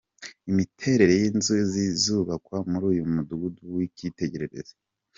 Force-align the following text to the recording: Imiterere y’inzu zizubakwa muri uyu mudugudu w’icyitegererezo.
Imiterere 0.49 1.13
y’inzu 1.21 1.53
zizubakwa 1.71 2.57
muri 2.69 2.85
uyu 2.91 3.03
mudugudu 3.13 3.61
w’icyitegererezo. 3.75 4.75